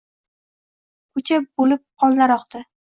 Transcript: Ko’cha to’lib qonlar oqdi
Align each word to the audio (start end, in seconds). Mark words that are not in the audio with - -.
Ko’cha 1.19 1.41
to’lib 1.45 1.87
qonlar 2.03 2.39
oqdi 2.41 2.69